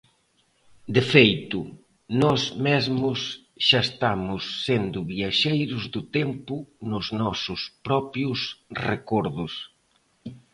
De 0.95 1.01
feito, 1.13 1.59
nós 2.21 2.41
mesmos 2.67 3.19
xa 3.67 3.79
estamos 3.87 4.43
sendo 4.65 4.97
viaxeiros 5.13 5.83
do 5.93 6.01
tempo 6.17 6.55
nos 6.89 7.05
nosos 7.21 7.61
propios 7.87 8.39
recordos. 8.89 9.53